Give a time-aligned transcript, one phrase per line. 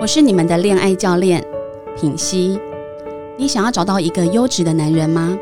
[0.00, 1.44] 我是你们的恋爱教练
[1.96, 2.56] 品溪。
[3.36, 5.36] 你想要找到一个优质的男人吗？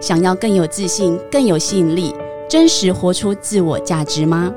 [0.00, 2.14] 想要更有自信、更有吸引力、
[2.48, 4.50] 真实活出自我价值吗？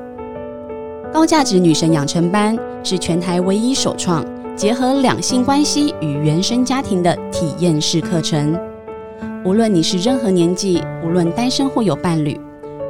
[1.12, 4.26] 高价值女神养成班是全台唯一首创
[4.56, 8.58] 结合两性关系与原生家庭的体验式课程。
[9.44, 12.40] 无论你是任何年纪，无论单身或有伴侣，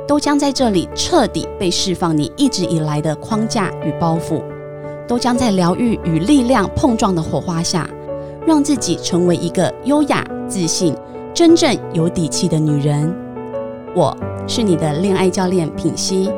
[0.07, 4.39] 都将在这里彻底被释放你一直以来的框架与包袱，
[5.07, 7.89] 都将在疗愈与力量碰撞的火花下，
[8.45, 10.95] 让自己成为一个优雅、自信、
[11.33, 13.13] 真正有底气的女人。
[13.95, 14.15] 我
[14.47, 16.29] 是你的恋爱教练品溪，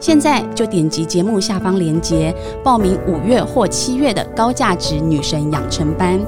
[0.00, 6.20] 现在就点击节目下方链接报名五月或七月的高价值女神养成班，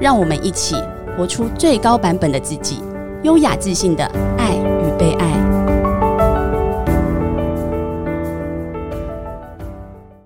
[0.00, 0.76] 让我们一起。
[1.14, 2.78] 活出最高版本的自己，
[3.22, 4.02] 优雅自信的
[4.38, 4.81] 爱与被爱。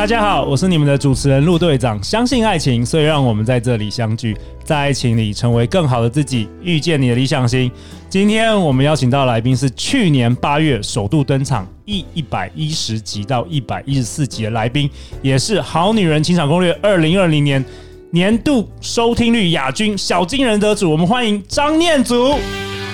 [0.00, 2.02] 大家好，我是你们的主持人陆队长。
[2.02, 4.34] 相信爱情，所以让我们在这里相聚，
[4.64, 7.70] 在爱情里成为更好的自己，遇见你的理想型。
[8.08, 14.88] 今天我们邀请到的来宾是去年八月首度登场一一百一十集到一百一十四集的来宾，
[15.20, 17.62] 也是《好女人情场攻略》二零二零年
[18.10, 20.90] 年度收听率亚军小金人得主。
[20.90, 22.38] 我们欢迎张念祖。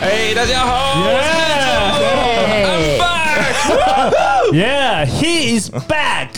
[0.02, 2.98] 哎，大家好，Yeah，I'm
[4.50, 6.30] back，Yeah，he is back。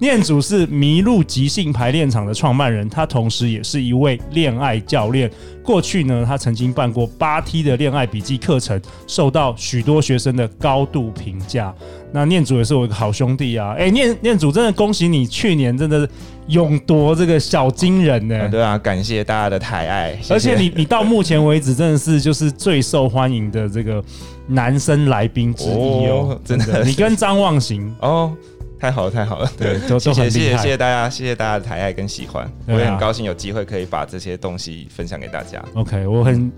[0.00, 5.30] 念祖是麋鹿即兴排练场的创办人，他同时也是一位恋爱教练。
[5.62, 11.74] 过去呢，他曾经办过八 T 的恋爱笔记课程，受到许多学生的高度评价。
[12.12, 13.74] 那念祖也是我一个好兄弟啊！
[13.76, 16.08] 哎、欸，念念祖真的恭喜你，去年真的
[16.46, 18.48] 勇夺这个小金人呢、欸。
[18.48, 20.18] 对啊，感谢大家的抬爱。
[20.30, 24.02] 而且你你到目前为止真的是就是最受欢迎的这个
[24.46, 26.82] 男生来宾之一哦，哦真的。
[26.84, 28.32] 你跟张望行哦。
[28.80, 29.50] 太好了，太好了！
[29.58, 35.60] 对，都谢谢谢谢谢谢大家，谢谢大家的抬爱跟喜欢，啊、我也很高兴有机会可以把这些东西分享给大家。
[35.74, 36.52] OK，我很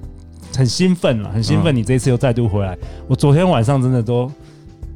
[0.56, 2.74] 很兴奋了，很兴奋，你这一次又再度回来。
[2.74, 4.30] 嗯、我昨天晚上真的都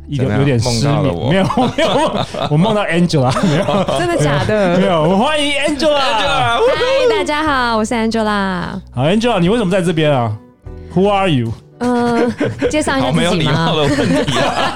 [0.09, 1.47] 有有点失眠，没有
[1.77, 1.89] 没有，
[2.51, 4.77] 我梦到 Angela，没有，真的假的？
[4.79, 8.79] 没有，我欢迎 Angela，嗨，大家好，我是 Angela。
[8.91, 10.37] 好，Angela，你为什么在这边啊
[10.95, 11.51] ？Who are you？
[11.85, 12.33] 嗯，
[12.71, 13.21] 介绍一下自己吗？
[13.21, 14.75] 没有礼貌的问题啊，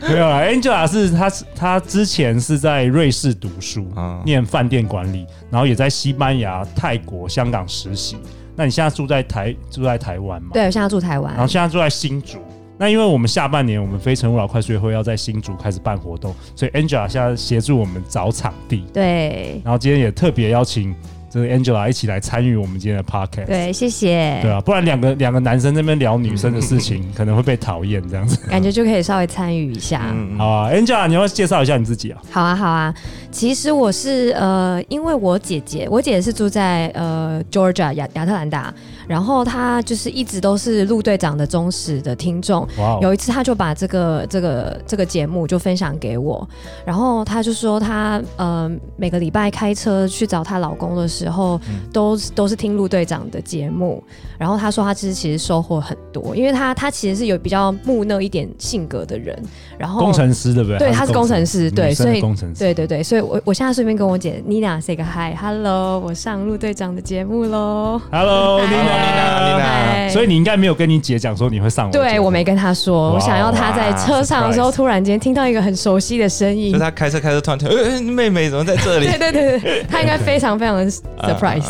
[0.08, 8.16] 没有啊，Angela 是她，她之前是在瑞士读书，嗯、念饭店管理，然后也在西班牙、泰国、香港实习。
[8.54, 10.50] 那你现在住在台住在台湾吗？
[10.52, 12.38] 对，我现在住台湾，然后现在住在新竹。
[12.78, 18.84] 那因为我们下半年我们非诚勿扰快速约会要在新竹开始办活动，所以 Angela 现在协助我们找场地。
[18.92, 20.94] 对，然后今天也特别邀请。
[21.32, 24.38] 这个 Angela 一起来参与我们今天的 Podcast，对，谢谢。
[24.42, 28.36] 对啊，不然两个两个男生那边聊女生的事情，可能会被讨厌这样子。
[28.50, 30.02] 感觉就可以稍微参与一下。
[30.12, 32.20] 嗯、好啊，Angela，你要介绍一下你自己啊？
[32.30, 32.94] 好啊，好啊。
[33.30, 38.72] 其实我是呃，因为我姐姐，我姐姐是住在呃 Georgia 亚亚特兰大，
[39.06, 42.66] 然后他就是一直都是陆队长的忠实的听众。
[43.00, 46.48] 有一次，他就把这个这个这个节目就分享给我，
[46.84, 51.60] 然后他就说他呃每个礼拜开车去找她老公的时候。
[51.92, 54.02] 都都是听陆队长的节目，
[54.38, 59.38] 然后他说他其实其实收获很多，因为他他其实是有比较木讷一点性格的人，
[59.78, 60.78] 然后工程师对不对？
[60.78, 68.60] 对，他是工程师，对，所以工程师，对对对，所以我我现在顺便跟我姐 Nina say 个 hi，hello，我上陆队长的节目喽，hello
[69.02, 79.06] Nina，Nina，所以你应该没有跟你姐讲说你会上我，对我没跟她说，我想要她在车上的时候突然间听到一个很熟悉的声音，就她开车开车突然听，哎，妹妹怎么在这里？
[79.06, 80.92] 对对对对，他应该非常非常的。
[81.22, 81.64] surprise，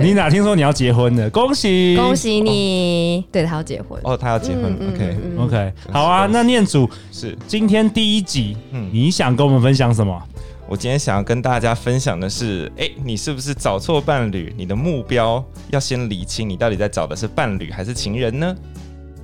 [0.00, 1.28] 你哪听说你要结婚的？
[1.30, 3.24] 恭喜恭喜你！
[3.30, 4.74] 对，她要结婚哦，她要结婚。
[4.88, 6.26] OK OK，好啊。
[6.30, 10.16] 那念祖是今天第一集，嗯，你想跟我们分享什么？
[10.66, 14.52] 我今天想要跟大家分享的是，哎，你是不是找错伴侣？
[14.56, 18.56] 你的目标要先理清，你到底在找的是伴侣还是情人呢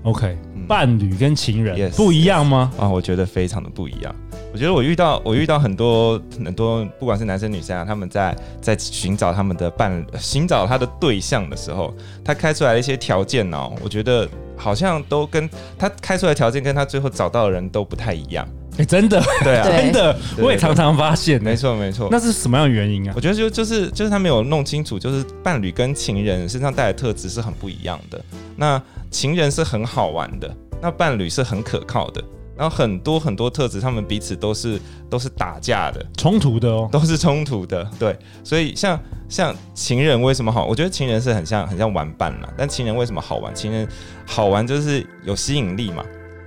[0.03, 0.37] ？OK，
[0.69, 2.71] 伴侣跟情人不一样吗？
[2.79, 4.15] 啊，我觉得非常的不一样。
[4.53, 15.49] 我觉得我遇到我遇到很多很多，不管是男生女生啊，他们在在寻找他们的伴，寻找他的对象的时候，他开出来的一些条件呢、哦，我觉得好像都跟
[15.79, 18.47] 他开出来条件跟他最后找到的人都不太一样。
[18.81, 22.09] 哎，真的，对啊， 真的，我也常常发现，没错没错。
[22.11, 23.13] 那是什么样的原因啊？
[23.15, 28.19] 我觉得就就是就是他没有弄清楚，就是伴侣跟情人身上带的特质是很不一样的。
[28.57, 30.51] 那情人是很好玩的。
[30.81, 32.25] 那伴侣是很可靠的。
[32.57, 34.79] 然后很多很多特质，他们彼此都是
[35.09, 37.87] 都是打架的，冲突的哦，都是冲突的。
[37.99, 38.99] 对，所以像
[39.31, 40.67] 像情人为什么好？
[40.67, 42.49] 我觉得情人是很像很像玩伴啦。
[42.57, 43.55] 但情人为什么好玩？
[43.55, 43.89] 情人
[44.27, 46.05] 好玩就是有吸引力嘛。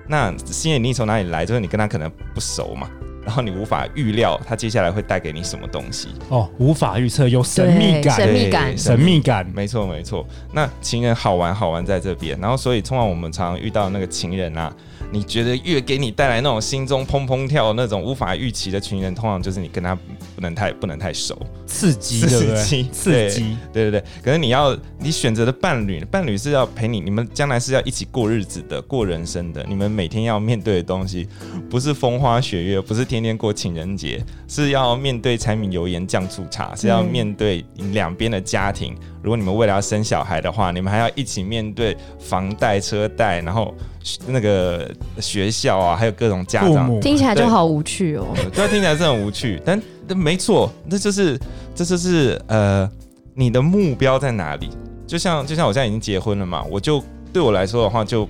[0.07, 1.45] 那吸引力从哪里来？
[1.45, 2.89] 就是你跟他可能不熟嘛。
[3.25, 10.27] 然后你无法预料他接下来会带给你什么东西哦，无法预测，有神秘感，神秘感，神秘感，没错没错。
[10.51, 14.75] 那情人好玩好玩在这边，然后所以通常我们常常遇到那个情人啊，
[15.13, 19.95] 你觉得越给你带来那种心中砰砰跳那种无法预期的情人，通常就是你跟他
[20.35, 24.03] 不能太不能太熟，刺激，刺激，刺激，对对对。
[24.23, 31.25] 可是你要你选择的伴侣，伴侣是要陪你，你们将来是要一起过日子的，过人生的，你们每天要面对的东西
[31.69, 33.03] 不是风花雪月，不是。
[33.13, 38.95] 天天过情人节是要面对柴米油盐酱醋茶，是要面对两边的家庭。
[39.21, 43.71] 如果你们未来要生小孩的话，你们还要一起面对房贷、车贷，然后
[44.27, 44.89] 那个
[45.19, 46.99] 学校啊，还有各种家长。
[46.99, 48.27] 听起来就好无趣哦。
[48.53, 49.81] 对，听起来是很无趣，但
[50.15, 51.39] 没错，那就是
[51.73, 52.89] 这就是呃，
[53.33, 54.69] 你的目标在哪里？
[55.07, 58.27] 就像就像我现在已经结婚了嘛，我就对我来说的话就。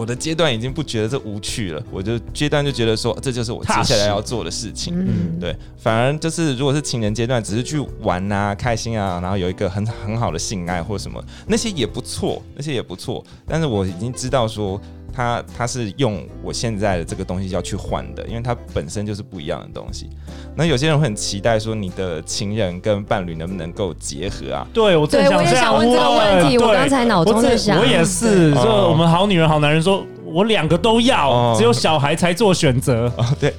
[0.00, 4.94] 我的阶段已经不觉得这无趣了，我就阶段就觉得说，这就是我接下来要做的事情。
[4.96, 13.22] 嗯，对，反而就是如果是情人阶段，只是去玩啊、开心啊，然后有一个很很好的性爱或什么，那些也不错，那些也不错。
[13.46, 14.80] 但是我已经知道说。
[15.20, 20.08] 他他是用我现在的这个东西要去换的，因为它本身就是不一样的东西。
[20.56, 24.66] 那有些人会很期待说，你的情人跟伴侣能不能够结合啊？
[24.72, 26.56] 对，我正想我也想问这个问题。
[26.56, 30.02] 我刚才脑中在想，我也是，就我们好女人好男人说。
[30.32, 33.12] 我两个都要，哦、只有小孩才做选择。
[33.16, 33.52] 哦，对，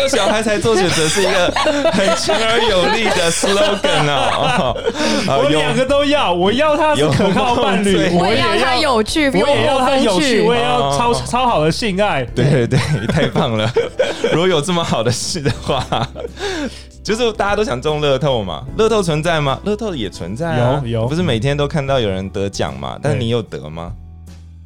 [0.00, 1.50] 有小孩才做选择是一个
[1.92, 4.74] 很强而有力的 slogan 啊！
[5.38, 12.24] 我两个都要，我要他是可靠伴侣，我也要他有趣，我也要他有趣，我也要超超好的性爱。
[12.34, 13.70] 对对对，太棒了！
[14.32, 15.84] 如果有这么好的事的话，
[17.02, 18.64] 就是大家都想中乐透嘛？
[18.76, 19.58] 乐透存在吗？
[19.64, 22.98] 乐透也存在啊，有有，不是每天都看到有人得奖嘛？
[23.02, 23.92] 但是你有得吗？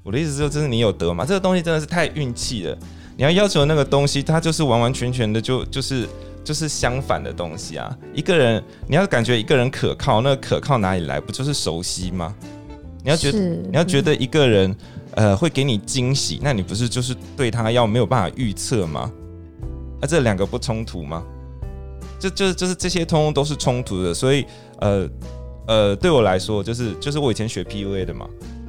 [0.03, 1.25] 我的意思是说，这是你有得嘛？
[1.25, 2.77] 这个东西真的是太运气了。
[3.17, 6.09] 你要要求那个东西，它就是完完全全的就就是
[6.43, 7.97] 就是相反的东西啊。
[8.13, 11.21] 一个人你要感觉一个人可靠，那个可靠哪里来？
[11.21, 12.35] 不就是熟悉吗？
[13.03, 14.75] 你要觉得你要觉得一个人
[15.13, 19.11] 呃会给你惊喜，那你不是就是对他要没有办法预测吗？
[20.01, 21.23] 啊，这两个不冲突吗？
[22.19, 24.13] 就就就是这些通通都是冲突的。
[24.13, 24.45] 所以
[24.81, 25.09] 呃
[25.67, 28.27] 呃，对我来说，就是就是我以前学 PUA 的嘛。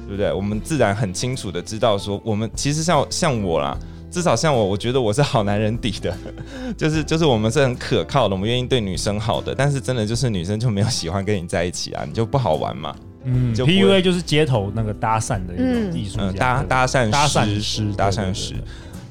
[0.08, 0.32] 对不对？
[0.32, 3.76] 我们自然很清楚的知道说，我们其实像像我啦，
[4.16, 6.16] 至少像我，我觉得我是好男人底的，
[6.74, 9.54] 就是就是我们是很可靠的，我们愿意对女生好的。
[9.54, 12.96] 但是真的就是女生就没有喜欢跟你在一起啊，你就不好玩嘛。
[13.24, 18.54] 嗯就，PUA 就是街头那个搭讪的一种艺术，嗯，搭搭讪搭讪师，搭讪师。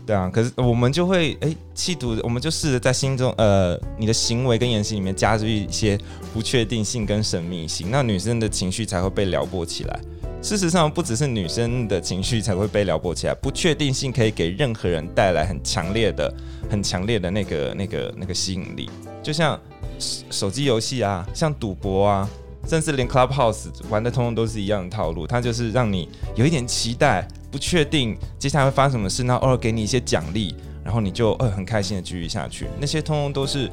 [0.07, 5.95] 对啊，可是我们就会哎，企图，我们就试着在心中，呃，你的行为跟言行里面加入一些
[6.33, 9.99] 不确定性跟神秘性，那女生的情绪才会被撩拨起来。
[10.45, 16.31] 事实上，不只是女生的情绪才会被撩拨起来，不确定性可以给任何人带来很强烈的、
[16.69, 18.87] 很强烈的那个、那个、那个吸引力。
[19.23, 19.59] 就像
[19.97, 22.29] 手机游戏啊，像赌博啊，
[22.67, 25.25] 甚至连 Clubhouse 玩的通通都是一样的套路。
[25.25, 32.67] 它就是让你有一点期待，不确定接下来会发生什么事，那偶尔给你一些奖励，然后你就呃很开心的继续下去。
[32.79, 33.67] 那些通通都是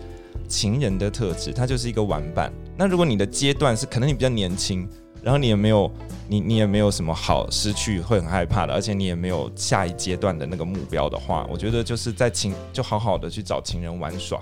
[0.49, 2.51] 情人的特质，它就是一个玩伴。
[2.79, 4.89] 那如果你的阶段是可能你比较年轻。
[5.23, 5.91] 然后你也没有，
[6.29, 14.41] 你你也没有什么好失去，会很害怕的，而且你也没有下一阶段的那个目标的话，我觉得就是在情就好好的去找情人玩耍，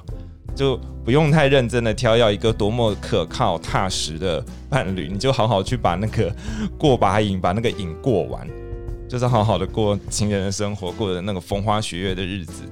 [0.55, 6.35] 就不用太认真的挑要一个多么可靠踏实的伴侣，你就好好去把那个
[6.79, 8.49] 过把瘾，把那个瘾过完，
[9.07, 12.63] 就是好好的过情人的生活，过的那个风花雪月的日子，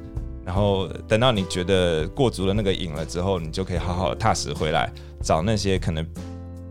[0.46, 4.90] 然后等到你觉得过足了那个瘾了之后，你就可以好好踏实回来
[5.22, 6.06] 找那些可能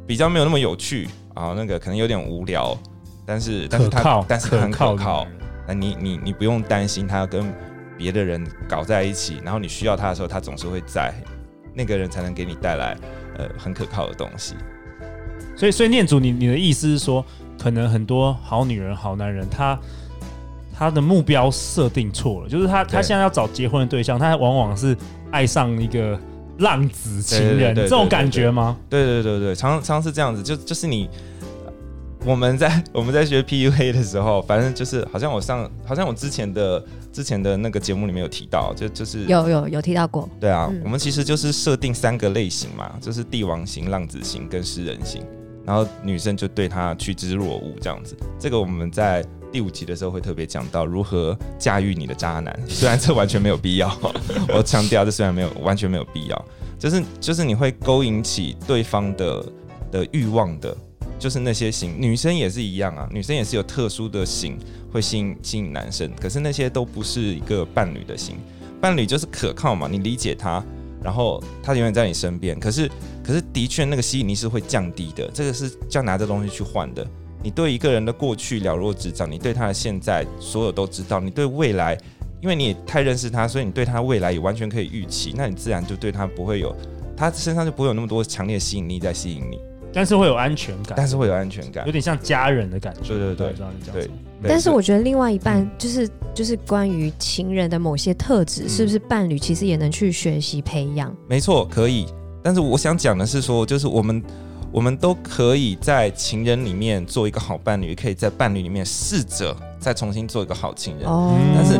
[0.07, 1.07] 比较没有那么有趣。
[1.37, 2.75] 啊，那个可能有点无聊，
[3.23, 5.27] 但是但是他但是很可靠，
[5.67, 7.53] 那你你你不用担心他要跟
[7.95, 11.13] 别的人搞在一起，然后你需要他的时候，他总是会在，
[11.75, 12.97] 那个人才能给你带来
[13.37, 14.55] 呃很可靠的东西。
[15.55, 17.23] 所以所以念祖，你你的意思是说，
[17.61, 19.79] 可能很多好女人好男人，他
[20.75, 24.97] 他的目标设定错了，就是他他现在要找结婚的对象，他往往是
[25.29, 26.19] 爱上一个。
[26.59, 28.77] 浪子情人这种感觉吗？
[28.89, 31.09] 对对对对，常常是这样子，就就是你
[32.25, 36.83] 我们在我们在学 PUA 的时候，反正就是好像我上好像我之前的
[37.13, 40.27] 之前的那个节目里面有提到，就就是有有有提到过。
[40.39, 45.23] 对啊，嗯、我们其实就是设定三个类型嘛，就是帝王型、浪子型跟诗人型，
[45.65, 48.15] 然后女生就对他趋之若鹜这样子。
[48.39, 49.23] 这个我们在。
[49.57, 53.91] 第五集的时候会特别讲到如何驾驭你的渣男，虽然这完全没有必要，
[54.55, 56.45] 我强调这虽然没有完全没有必要，
[56.77, 59.43] 就是就是你会勾引起对方的
[59.91, 60.77] 的欲望的。
[61.17, 64.59] 就是那些型，女生也是一样啊，女生也是有特殊的型
[64.93, 68.35] 会吸引吸引男生，可是那些都不是一个伴侣的型，
[68.79, 70.63] 伴侣就是可靠嘛，你理解他，
[71.01, 72.87] 然后他永远在你身边，可是
[73.23, 77.03] 可是的确那个吸引力是会降低的，这个是要拿这东西去换的。
[77.47, 81.97] 你对一个人的过去了若指掌，你对他的现在所有都知道，你对未来，
[82.41, 86.75] 因为你也太认识他，所以你对他未来也完全可以预期，那你自然就对他不会有，
[87.15, 89.61] 他身上就不会有那么多强烈吸引力在吸引你。
[89.93, 93.17] 但是会有安全感，但是会有安全感，有点像家人的感觉。
[93.17, 93.53] 对对
[93.93, 94.09] 对，对。
[94.43, 101.15] 但是我觉得另外一半就是就是关于情人的某些特质，是不是伴侣其实也能去学习培养？
[101.29, 102.07] 没错，可以。
[102.43, 104.21] 但是我想讲的是说，就是我们
[104.71, 111.07] 我们都可以在情人里面做一个好伴侣，也可以在伴侣里面试着再重新做一个好情人。
[111.07, 111.35] 哦。
[111.55, 111.79] 但是，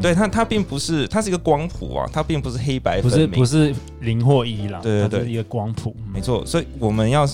[0.00, 4.80] 对他他并不是，他是一个光谱啊，他并不是黑白分明，不是不是零或一啦。
[4.82, 5.94] 对对对，是一个光谱。
[6.12, 7.26] 没错，所以我们要。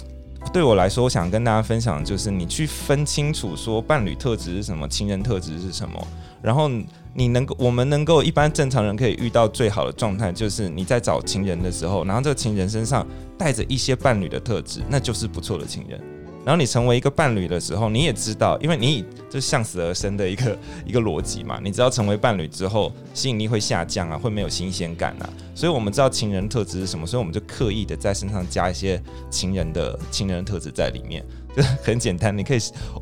[0.52, 6.07] 对我来说，我想跟大家分享的就是，你去分清楚说伴侣特质是什么，情人特质是什么，
[6.47, 6.71] 然后
[7.12, 13.05] 你能够，我们能够一般正常人可以遇到最好的状态，就是你在找情人的时候，然后这个情人身上
[13.37, 16.00] 带着一些伴侣的特质，那就是不错的情人。
[16.47, 21.59] 然后你成为一个伴侣的时候，你也知道，因为你就向死而生的一个一个逻辑嘛。
[21.61, 25.29] 你知道成为伴侣之后，吸引力会下降啊，会没有新鲜感啊。
[25.57, 31.25] 所以我们知道情人特质是什么，所以我们就刻意的在身上加一些情人的情人特质在里面，
[31.57, 32.38] 就 很简单。
[32.38, 32.59] 你可以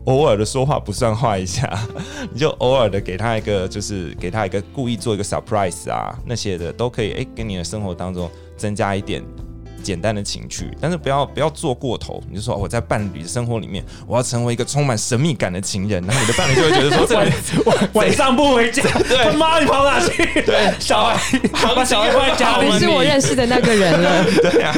[0.07, 1.79] 偶尔的说话不算话一下，
[2.33, 9.23] 你就偶尔的给他一个，就是给他一个故意做一个 surprise 啊，那些的都可以，诶，给你的生活当中增加一点。
[9.85, 12.23] 简单的情趣，但是不要不要做过头。
[12.31, 20.25] 你就说我在伴侣的生活里面，我要成为一个充满神秘感的情人，然后你的伴侣就会觉得说， 晚晚晚上不回家，对，他妈你跑哪去？
[20.43, 21.39] 对，小孩，
[21.75, 24.75] 把小孩放在家里，你是我认识的那个人了， 对呀、啊，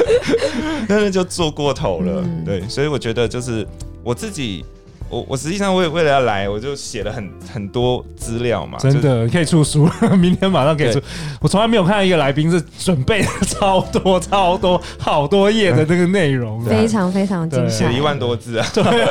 [0.89, 3.65] 但是就做过头了，嗯、对，所以我觉得就是
[4.03, 4.65] 我自己。
[5.09, 8.77] 我我实际上为为了要来，我就写了很很多资料嘛。
[8.79, 11.01] 真的，可以出书， 明天马上可以出。
[11.41, 18.67] 我从来没有看到一个来宾是准备了超多超多好多页的这个内容， 非常非常精彩，写了一万多字啊。
[18.73, 18.83] 对，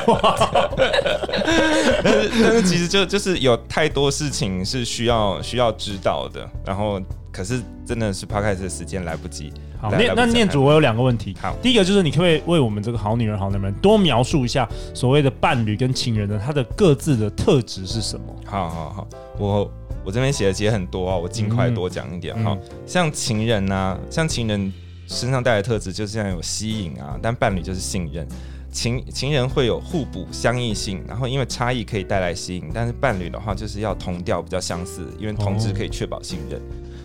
[2.03, 7.01] 但是但是其实就就是有太多事情是需要需要知道的，然后
[7.33, 9.53] 可是真的是 Podcast 的时间来不及。
[9.81, 11.37] 好，念那念主，我有两个问题。
[11.41, 18.25] 好，第一个就是你可不可以为我们这个好女人、好男人多描述一下所谓的伴侣跟情人的他的各自的特质是什么？
[18.45, 19.71] 好好好，我
[20.05, 22.61] 我这边写的其实很多啊，我尽快多讲一点哈、嗯。
[22.87, 24.73] 像情人啊，像情人
[25.07, 28.27] 身上带的特质就是像有吸引啊，但伴侣就是信任。
[28.73, 36.61] 情情人会有互补相异性，然后因为差异可以带来吸引，但是伴侣的话就是要同调比较相似，因为同质可以确保信任。
[36.61, 36.63] 哦、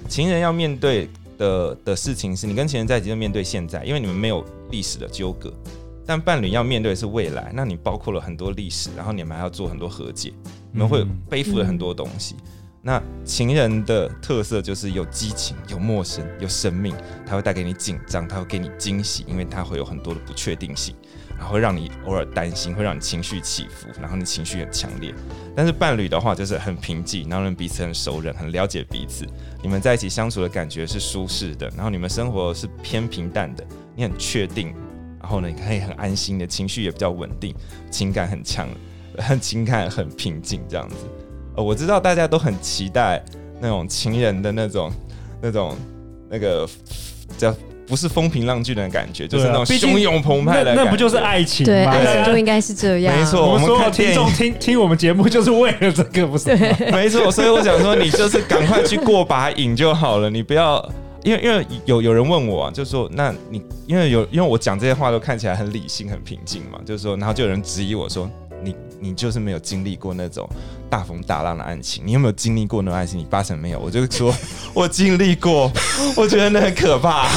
[0.08, 1.10] 情人要面对。
[1.42, 5.52] 的的事情是你跟情人在一起就面对现在，因为你们没有历史的纠葛，
[6.06, 10.32] 但伴侣要面对的是未来，那你包括了很多历史，然后你们还要做很多和解，
[10.72, 12.36] 你们会背负了很多东西。
[12.36, 12.48] 嗯、
[12.84, 16.96] 那情人的特色就是有激情、有陌生、有生命，
[17.26, 20.96] 他会带给你紧张，他会给你惊喜，因为他会有很多的不确定性。
[21.42, 25.12] 然后会让你偶尔担心，会让你情绪起伏，然后你情绪很强烈。
[25.56, 29.26] 但是伴侣的话就是很平静，然后人彼此很熟稔，很了解彼此。
[29.64, 34.72] 你们在一起相处的感觉是舒适的，然后你们生活是偏平淡的，你很确定，
[35.20, 37.56] 然后呢你可以很安心的情绪也比较稳定，
[37.90, 38.70] 情感很强，
[39.18, 40.96] 很 情感很平静这样子。
[41.56, 43.20] 呃，我知道大家都很期待
[43.60, 44.92] 那种情人的那种
[45.42, 45.76] 那种
[46.30, 46.70] 那个
[47.36, 47.52] 叫。
[47.86, 50.84] 不是风平浪静的感觉，就是那种汹涌澎湃的感觉。
[50.84, 51.74] 那不就是爱情吗？
[51.74, 53.18] 对，爱情就应该是这样。
[53.18, 56.56] 没错，我们听众听听我们节目就是为了这个，不是？
[56.92, 60.78] 没错，所以我想说，你就是赶快去过把瘾就好了，你不要，
[61.24, 68.30] 因为因为有有人问我啊，就是说，那你因为有因为我讲这些话都看起来很理性、很平静嘛，就是说，然后就有人质疑我说。
[68.64, 70.48] 你你就是没有经历过那种
[70.92, 73.18] 大风大浪的爱情，你有没有经历过那种爱情？
[73.18, 73.80] 你八成没有。
[73.80, 74.36] 我就说，
[74.76, 75.72] 我经历过，
[76.18, 77.30] 我觉得那很可怕，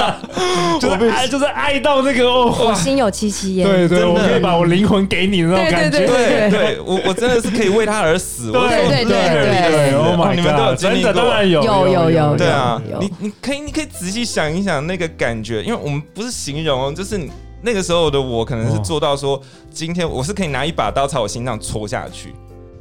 [0.80, 3.68] 就是爱，就是爱到那个哦，我心有戚戚焉。
[3.68, 5.98] 对对，我可以把我灵魂给你的那种感觉。
[5.98, 8.50] 对对对，对，我我真的是可以为他而死。
[8.50, 12.36] 对对对对，Oh my God，你们都有经历过，当然有有有有。
[12.38, 17.20] 对啊，你你可以你可以仔细想一想那个感觉，因为我们不是形容，就是。
[17.60, 22.32] 那个时候的我可能是做到说，今天我是可以拿一把刀朝我心脏戳下去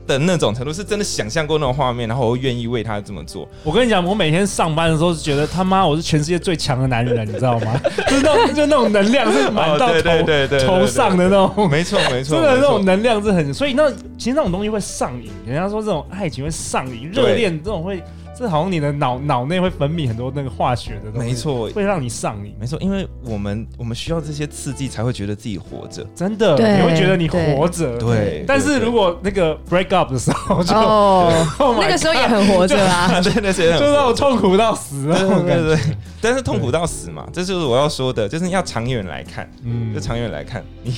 [0.08, 3.48] 的那种程度，是真的想象过那种画面，然后我愿意为他这么做。
[3.64, 7.80] 我跟你讲，我每天上班的时候是觉得他妈我是全世界最强的男人，你知道吗？
[8.08, 15.30] 就是那种就那种能量是满到头头上的那种，没错没错， 真的那种能量是很，所以那其实那种东西会上瘾。
[15.46, 18.02] 人家说这种爱情会上瘾，热恋这种会。
[18.38, 22.53] 这好像你的脑脑内会分泌很多那个化学的东西，没错，会让你上瘾。
[22.60, 27.98] 没错，因为我们我们需要这些刺激才会觉得自己活着，真的，你会觉得你活着。
[27.98, 35.98] 对，但是如果那个 break up 的时候就，哦， oh、 那个时候也很活着啊， 对，那些就让我痛苦到死了，对对对。
[36.20, 40.94] 但是痛苦到死嘛，这就是我要说的，就是要长远来看，嗯，就长远来看，你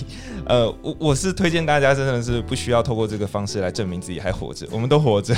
[0.46, 5.36] 呃，我我是推荐大家真的是不需要透过这个方式来证明自己还活着，我们都活着，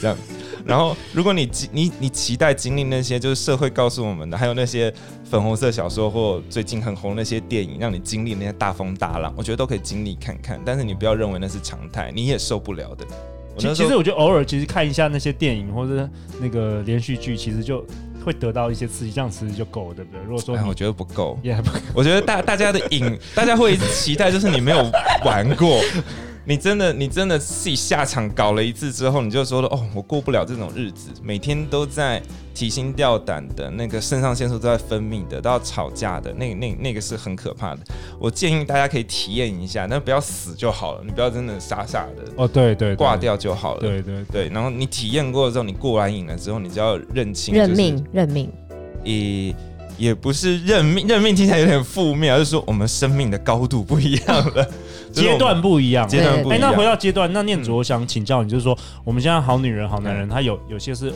[0.00, 0.16] 这样。
[0.64, 4.92] 然后，如果你你你期待经历那些就是社会告诉我们的，还有那些
[5.24, 10.60] 粉红色小说或最近很红那些电影，让你经历那些大风大浪，我觉得都可以经历看看。
[10.64, 13.06] 但是你不要认为那是常态，你也受不了的。
[13.58, 16.08] 其实我觉得偶尔其实看一下那些电影或者
[16.40, 17.84] 那个连续剧，其实就
[18.24, 20.20] 会得到一些刺激，这样其实就够了，对不对？
[20.24, 21.78] 如果说哎，我觉得不够，也还不够。
[21.92, 24.90] 我觉得大大家的瘾，大家会期待，就是你没有
[25.24, 25.80] 玩过。
[26.46, 32.20] 你真的，你真的自己下场搞了一次之后，你就说了哦，我过不了这种日子，每天都在
[32.54, 37.80] 提心吊胆的，那个肾上腺素都在分泌的，都要吵架的，那那那个是很可怕的。
[38.18, 43.80] 我建议大家可以体验一下，但不要死就好了，你不要真的傻傻的哦，对对，挂掉就好了。
[43.80, 48.50] 对对对，然后你体验过之后，你过完瘾了之后，你就要认清、认命，认命。
[49.04, 49.54] 也
[49.96, 54.66] 也不是认命，认命听起来有点负面，而是说我们生命的高度不一样了。
[55.12, 56.58] 阶段不一样，阶段不一样。
[56.58, 61.12] 哎，那回到阶段，那念祖，我想请教你，就是说，我们现在好女人、好男人，他有有些是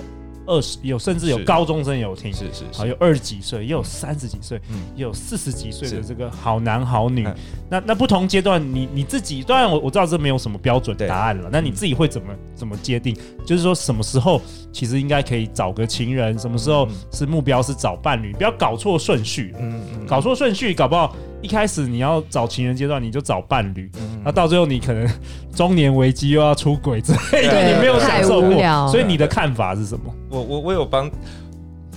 [0.46, 4.60] 二十，有甚至有高中生有听，是是，好有二十几岁，也有三十几岁，
[4.94, 7.26] 也有四十几岁的这个好男好女。
[7.70, 13.16] 那那不同阶段，你你自己，当然我我知道这没有什么标准答案了，那你自己会怎么怎么界定？
[13.46, 19.54] 就是说什么时候其实应该可以找个情人，什么时候是目标是找伴侣，不要搞错顺序。
[19.58, 21.16] 嗯嗯，搞错顺序，搞不好。
[21.44, 23.90] 一开始你要找情人阶段，你就找伴侣，
[24.24, 25.06] 那、嗯、到最后你可能
[25.54, 30.10] 中年危机又要出轨之类的，你没有享受过，所以你的看法是什么？
[30.30, 31.10] 我我我有帮，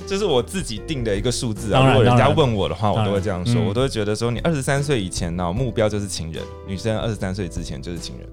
[0.05, 1.87] 这是我自己定的一个数字啊。
[1.87, 8.27] 如果人家问我的话，我都会这样说，我都会觉得说，你二十三岁以前呢，目标就是情人，女生二十三岁之前就是情人。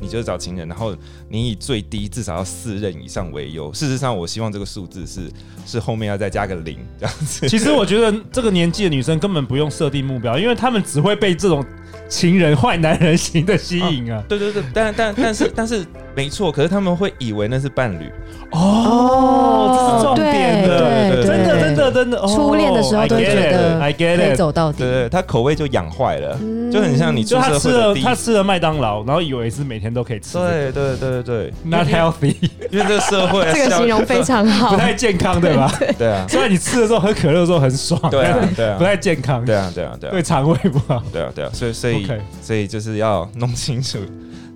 [0.00, 0.94] 你就是找情人，然后
[1.28, 3.72] 你以最低至少要四任以上为优。
[3.72, 5.30] 事实上，我希望这个数字是
[5.66, 7.48] 是后面要再加个零这样子。
[7.48, 11.64] 其实我觉得这个年纪的女生根本不用设定目标，因为她们只会被这种
[12.08, 14.22] 情人坏男人型的吸引啊。
[14.28, 15.84] 对对对，但但但是但是
[16.18, 18.10] 没错，可是他们会以为那是伴侣。
[18.50, 22.18] 哦，这是重点的，真的真的真的。
[22.26, 25.02] 初恋的时候都觉得可以走到底，对。
[25.02, 26.36] 对，他口味就养坏了，
[26.72, 30.36] 就很像你就他吃了他吃了麦当劳，然后以为是每天都可以吃。
[30.38, 32.34] 对对对对，Not healthy，
[32.72, 35.70] 因为这个社会 这个形容非常好，不太健康，对吧？
[35.96, 42.04] 对啊，虽然你吃的时候喝可乐的时候很爽，对啊对啊，不太健康，对啊对啊对啊，对肠胃不好，对啊对啊，所以所以
[42.42, 43.98] 所以就是要弄清楚。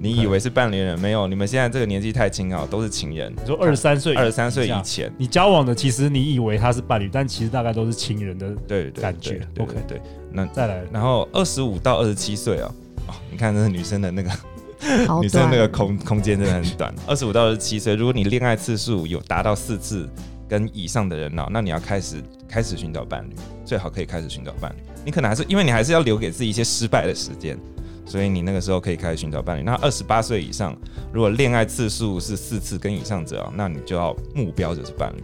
[0.03, 3.33] 你以为是伴侣人，没有，你们现在这个年纪太轻啊，都是情人。
[3.41, 9.41] 你说二十三岁，二十三岁以前，你交往的其实你以为他是伴侣，但其实大概都是情人的对感觉。
[9.61, 12.75] OK，对，那再来，然后二十五到二十七岁啊，
[13.07, 14.31] 哦，你看这是女生的那个
[15.23, 16.93] 女生那个空空间真的很短。
[17.07, 20.09] 二十五到二十七岁，如果你恋爱次数有达到四次
[20.49, 22.17] 跟以上的人呢，那你要开始
[22.49, 23.35] 开始寻找伴侣，
[23.65, 24.83] 最好可以开始寻找伴侣。
[25.05, 27.57] 你可能还是因为你还是要留给自己一些失败的时间。
[28.05, 29.63] 所以你那个时候可以开始寻找伴侣。
[29.63, 30.77] 那二十八岁以上，
[31.13, 35.23] 如果恋爱次数是四次跟以上者，那你就要目标就是伴侣，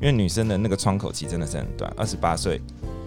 [0.00, 1.92] 因为女生的那个窗口期真的是很短。
[1.96, 2.60] 二十八岁，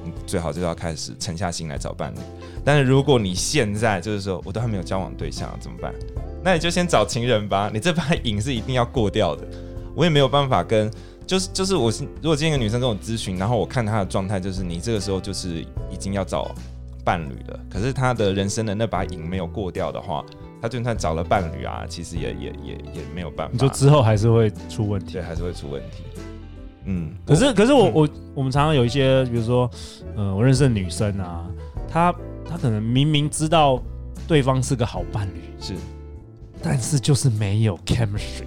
[0.03, 2.17] 你最好就要开始沉下心来找伴侣。
[2.65, 5.93] 但是如果你现在就是说我都还没有交往对象，怎么办？
[6.43, 7.69] 那你就先找情人吧。
[7.73, 9.47] 你这把瘾是一定要过掉的。
[9.95, 10.91] 我也没有办法跟，
[11.27, 16.53] 就是就是我是，如果今天一个女生跟我咨询，然后我看她的状态，就是你这个时候就是已经要找。
[17.03, 20.23] 伴侣的，可是他的人生的那把瘾没有过掉的话，
[20.61, 23.53] 他就算找了伴侣啊，其实也也也也没有办法。
[23.53, 26.03] 你说之后还是会出问题，对，还是会出问题。
[26.85, 29.69] 嗯，可是可是我、嗯、我我们常常有一些，比如说，
[30.15, 31.45] 呃，我认识的女生啊，
[31.87, 32.13] 她
[32.47, 33.81] 她可能明明知道
[34.27, 35.75] 对方是个好伴侣，是，
[36.61, 38.45] 但是就是没有 chemistry。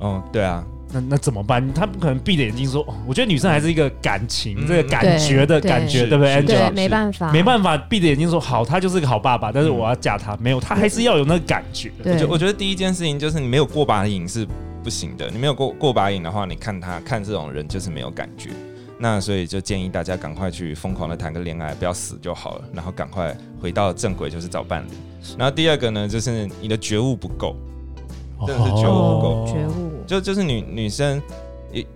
[0.00, 0.66] 哦，对啊。
[0.94, 1.74] 那那怎么办？
[1.74, 2.82] 他不可能闭着眼睛说。
[2.82, 6.42] 哦我觉得女生还是一个感情，嗯、这个感觉的感觉，对，对不对？
[6.42, 11.92] 对，没办法，没办法闭着眼睛说好，他就是个好爸爸，但是我要嫁他，没有，他还是要有那个感觉。
[12.04, 14.46] 我觉我觉得第一件事情就是你没有过把瘾是
[14.82, 18.50] 不行的，你没有过过把瘾的话，你看他看这种人就是没有感觉。
[18.98, 24.88] 那所以就建议大家赶快去疯狂的谈个恋爱，不要死就好了，然后赶快回到正轨，就是找伴侣。
[25.36, 27.56] 然后第二个呢，就是你的觉悟不够，
[28.46, 31.20] 真的是觉悟不够，觉悟就就是女女生。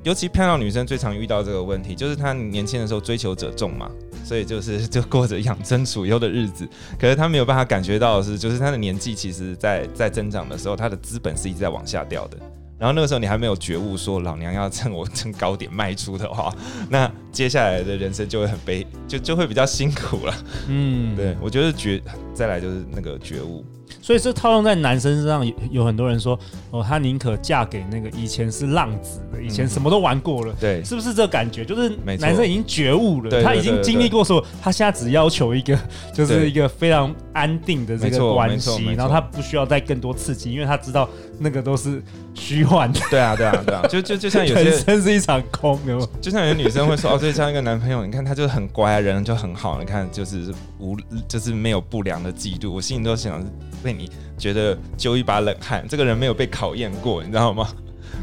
[0.03, 3.89] 尤其漂亮女生最常遇到这个问题，就是她年轻的时候追求者众嘛，
[4.25, 6.69] 所以就是 就过着养尊处优的日子。
[6.99, 12.37] 可是她没有办法感觉到的是，就是她的年纪其实在在增长的时候，她的资本是一直在往下掉的。
[12.77, 16.53] 然后那个时候你还没有觉悟，说老娘要趁我趁高点卖出的话，
[16.91, 20.35] 那接下来的人生就会很悲，就就会比较辛苦了。
[20.67, 22.03] 嗯，对，我觉得觉
[22.35, 23.65] 再来就是那个觉悟。
[24.01, 26.39] 所以这套用在男生身上，有有很多人说，
[26.71, 31.65] 哦，他宁可嫁给那个以前是浪子的，以前什么都玩过了，对，是不是这感觉？
[31.65, 35.79] 就是男生已经觉悟了，他已经经历过所有，他现在只要求一个，
[36.15, 41.07] 就是一个非常安定的这个关系，然后他不需要再更多刺激，因为他知道
[41.39, 42.03] 那个都是
[42.35, 43.01] 虚幻的。
[43.11, 53.45] 对啊，对啊，对啊，就就就像有些人生是一场空，有就像有些女生会说，哦，对，这样一个男朋友，你看他就是很乖，人就很好，你看就是无就是没有不良的嫉妒，我心里都想。
[53.89, 57.67] 被你觉得揪一把冷汗，这个人没有被考验过，你知道吗？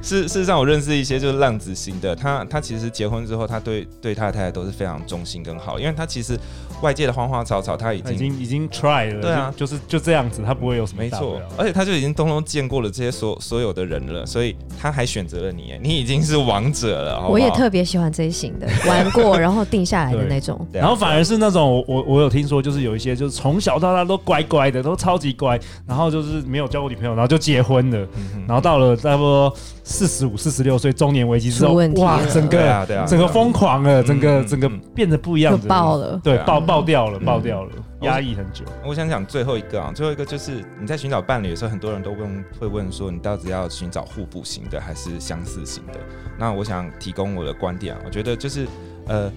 [0.03, 6.37] 事事实上，我认识一些就是浪子型的，他他其实结婚之后，他对对他的太太都是非常忠心跟好，因为他其实。
[6.81, 11.01] 外界的花花草草，他已经已经已经 try 了，对啊，就，是就这样子，他不会有什么。
[11.01, 17.15] 没错，而且他就已经通通见过了这些所所有的人了，所以他还选择了你， 你已经是王者了。
[17.15, 20.65] 好好，我也特别喜欢这一型的，玩过然后定下来的那种。
[20.71, 29.53] 然后反而是那种我我有听说，就是有一些就是从小到大都乖乖的，都超级乖，然后就是没有交过女朋友，然后就结婚了，嗯、然后到了差不多
[29.87, 37.71] 四十五、四十六岁中年危机之后，哇，整个对啊对啊，整个疯狂了，整个整个变得不一样，爆了，对，爆爆掉了，爆掉了，
[38.01, 38.65] 压抑很久。
[38.83, 45.99] 我想讲最后一个啊，最后一个就是你在寻找伴侣的时候，很多人都问会问说，你到底要寻找互补型的还是相似型的？
[46.39, 48.67] 那我想提供我的观点啊，我觉得就是
[49.05, 49.31] 呃，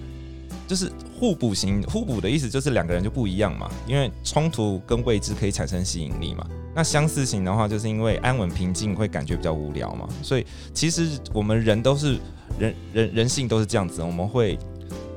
[0.67, 6.43] 就是互补型，互补的意思就是两个人就不一样嘛，因为冲突跟未知可以产生吸引力嘛。
[6.75, 10.07] 那相似型的话，就是因为安稳平静会感觉比较无聊嘛。
[10.21, 12.17] 所以其实我们人都是
[12.59, 14.57] 人人人性都是这样子，我们会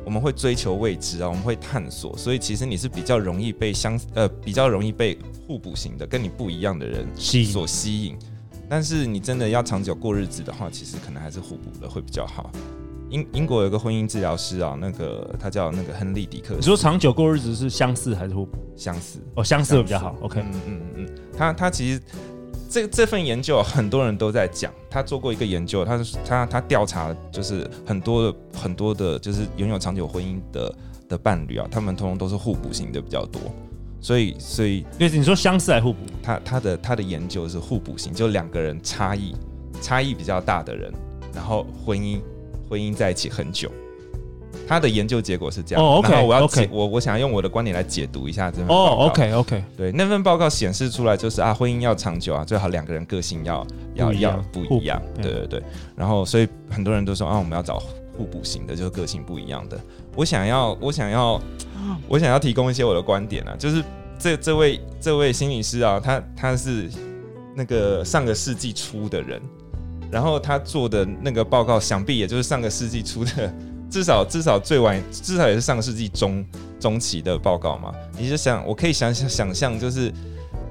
[0.04, 2.16] 我们会追求未知啊，我们会探索。
[2.16, 8.16] 所以其实你是比较容易被相呃比较容易被互补型的跟你不一样的人所吸引。
[8.68, 12.50] 但是你真的要长久过日子的话，其实可能还是互补的会比较好。
[13.12, 16.55] 英英国有个婚姻治疗师啊，那个他叫那个亨利迪克。
[16.55, 18.57] 你说长久过日子是相似还是互补？
[18.75, 20.16] 相似哦，相似会比较好。
[20.22, 22.01] OK，嗯嗯嗯，他他其实
[22.70, 30.75] 这这份研究很多人都在讲，他做过一个研究，他他他调查就是很多的很多的，就是拥有长久婚姻的
[31.11, 33.42] 的伴侣啊，他们通通都是互补型的比较多。
[34.01, 35.98] 所以所以，对，你说相似还是互补？
[36.22, 39.35] 他他的他的研究是互补型，就两个人差异
[39.83, 40.90] 差异比较大的人，
[41.35, 42.18] 然后婚姻。
[42.72, 43.70] 婚姻在一起很久，
[44.66, 45.85] 他的研究结果是这样。
[45.85, 49.04] 哦，OK，然后我要解，我我想要用我的观点来解读一下这份报告。
[49.04, 55.02] 哦，OK，OK，对，那份报告显示出来就是啊，婚姻要长久啊，最好两个人个性要要要不一样。
[55.20, 55.62] 对对对。
[55.94, 57.78] 然后，所以很多人都说啊，我们要找
[58.16, 59.78] 互补型的，就是个性不一样的。
[60.16, 61.38] 我想要，我想要，
[62.08, 63.85] 我想要提供一些我的观点啊，就是
[64.18, 66.88] 这这位这位心理师啊，他他是
[67.54, 69.42] 那个上个世纪初的人。
[70.12, 73.51] 然后他做的那个报告，想必也就是上个世纪初的，
[73.90, 76.44] 至少至少最晚，至少也是上个世纪中
[76.79, 77.90] 中期的报告嘛。
[78.18, 80.12] 你就想，我可以想想想象，就是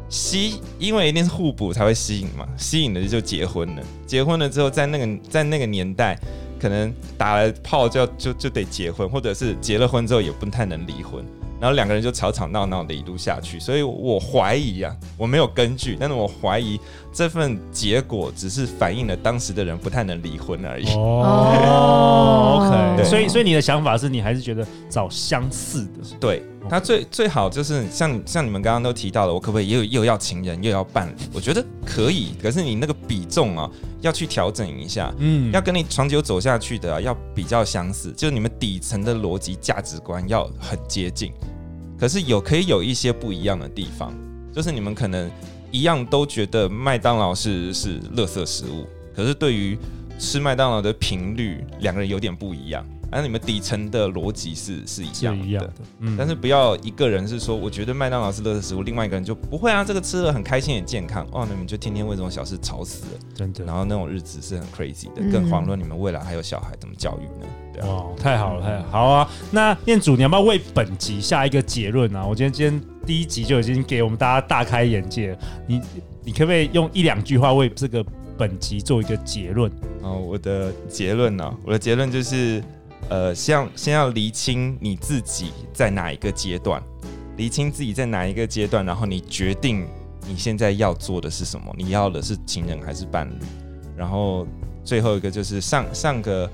[0.09, 3.81] 吸，因为一定是互补才会吸引嘛，吸引的就结婚了。
[4.05, 6.15] 结婚了之后，在那个在那个年代，
[6.59, 11.25] 可能打了炮就就就得结婚，或者是结了婚之后也不太能离婚。
[11.59, 16.79] 然后两个人就吵吵闹闹的一路下去，所以我怀疑啊，我没有根据，但是我怀疑
[17.13, 20.87] 这份结果只是反映了当时的人不太能离婚而已。
[20.95, 26.17] 哦，OK，对，所以所以你的想法是你还是觉得找相似的？
[26.19, 31.13] 对，他最最好就是像像你们刚刚都提到了，我可不可以又又要情人又要伴侣？
[31.31, 33.69] 我觉得可以，可是你那个比重啊
[34.01, 41.31] 要去调整一下，嗯，要跟你长久走下去的啊，要比较相似，就是你们底层的逻辑价值观要很接近。
[41.99, 44.11] 可是有可以有一些不一样的地方，
[44.53, 45.29] 就是你们可能
[45.71, 48.85] 一样都觉得麦当劳是是垃圾食物，
[49.15, 49.77] 可是对于
[50.19, 52.85] 吃麦当劳的频率，两个人有点不一样。
[53.11, 63.65] 而你们底层的逻辑是是一样的，一样的，嗯，但是不要一个人是说我觉得麦当劳是垃圾食物，另外一个人就不会啊，这个吃了很开心很健康哦，那你们就天天为这种小事吵死了，真的。
[63.65, 67.47] 然后那种日子是很 crazy 的，更遑论你们未来还有小孩怎么教育呢？
[67.73, 69.29] 对啊，哦，太好了，太好，好啊。
[69.51, 72.25] 那念祖，你要不要为本集下一个结论啊？
[72.25, 75.81] 我今天今天第一集就已经给我们大家大开眼界了，你
[76.23, 78.01] 你可不可以用一两句话为这个
[78.37, 79.69] 本集做一个结论？
[80.01, 82.63] 哦，我的结论呢，我的结论就是。
[83.09, 86.81] 呃，先要先要厘清你自己在哪一个阶段，
[87.37, 89.85] 厘清自己在哪一个阶段，然后你决定
[90.27, 93.43] 你现在要做的是什么，你要的是情人还是伴侣？
[93.97, 94.47] 然后
[94.83, 96.49] 最后一个就是上上个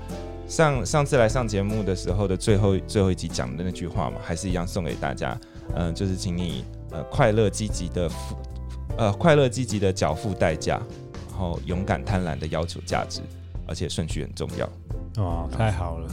[0.48, 5.38] 上上次来上节目的时候的最后最后一集讲的那句话嘛，还是一样送给大家。
[5.74, 8.36] 嗯、就是请你呃快乐积极的付
[8.96, 10.80] 呃快乐积极的缴付代价，
[11.30, 13.20] 然后勇敢贪婪的要求价值，
[13.66, 14.66] 而且顺序很重要。
[15.22, 16.08] 哦，太好了。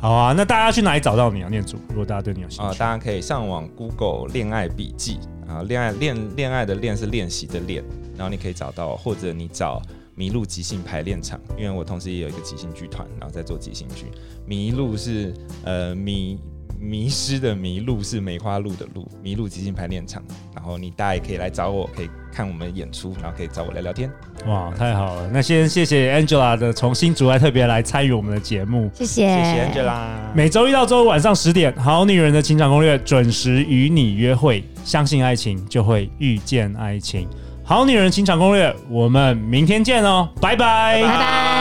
[0.00, 1.76] 好啊，那大家去哪里找到你啊，念珠？
[1.88, 7.82] 如果大家对你有兴趣啊、大家可以上网 Google 恋爱笔记啊，恋爱恋恋爱的恋是练习的练，
[8.16, 9.82] 然后你可以找到，或者你找
[10.16, 14.06] 麋鹿即兴排练场，因为我同时也有一个即兴剧团，然后在做即兴剧。
[14.46, 15.34] 麋鹿是
[15.64, 16.38] 呃迷
[16.80, 20.22] 迷失的迷路是梅花鹿的鹿，迷路即兴排练场，
[20.54, 24.10] 然后你大家也可以来找我，可以看我们演出，然后可以找我聊聊天。
[24.46, 25.28] 哇，太好了！
[25.32, 30.06] 那先谢谢 Angela 的从新竹来特别来参与我们的节目，谢谢谢谢 Angela。
[30.34, 37.22] 每周一到周五晚上十点，《好女人的情场攻略》准时与你约会，相信爱情就会遇见爱情，
[37.64, 41.57] 《好女人情场攻略》，我们明天见哦，拜拜，拜拜。